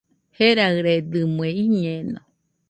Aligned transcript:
Jeraɨredɨmɨe, 0.37 1.47
iñeno 1.63 2.21